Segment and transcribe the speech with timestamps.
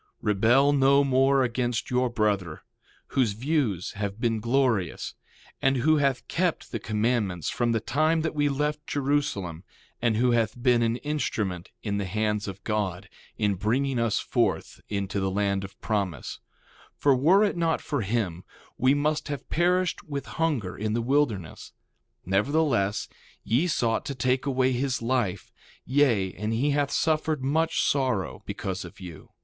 [0.01, 2.63] 1:24 Rebel no more against your brother,
[3.09, 5.13] whose views have been glorious,
[5.61, 9.63] and who hath kept the commandments from the time that we left Jerusalem;
[10.01, 14.81] and who hath been an instrument in the hands of God, in bringing us forth
[14.89, 16.39] into the land of promise;
[16.97, 18.43] for were it not for him,
[18.79, 21.73] we must have perished with hunger in the wilderness;
[22.25, 23.07] nevertheless,
[23.43, 25.51] ye sought to take away his life;
[25.85, 29.29] yea, and he hath suffered much sorrow because of you.